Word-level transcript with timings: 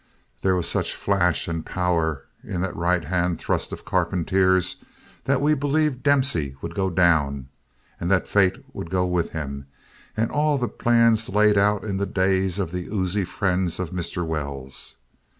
There 0.41 0.55
was 0.55 0.67
such 0.67 0.95
flash 0.95 1.47
and 1.47 1.63
power 1.63 2.23
in 2.43 2.61
the 2.61 2.71
right 2.73 3.05
hand 3.05 3.37
thrust 3.37 3.71
of 3.71 3.85
Carpentier's 3.85 4.77
that 5.25 5.41
we 5.43 5.53
believed 5.53 6.01
Dempsey 6.01 6.55
would 6.63 6.73
go 6.73 6.89
down, 6.89 7.49
and 7.99 8.09
that 8.09 8.27
fate 8.27 8.65
would 8.73 8.89
go 8.89 9.05
with 9.05 9.29
him 9.33 9.67
and 10.17 10.31
all 10.31 10.57
the 10.57 10.67
plans 10.67 11.29
laid 11.29 11.55
out 11.55 11.83
in 11.83 11.97
the 11.97 12.07
days 12.07 12.57
of 12.57 12.71
the 12.71 12.87
oozy 12.87 13.25
friends 13.25 13.79
of 13.79 13.91
Mr. 13.91 14.25
Wells. 14.25 14.95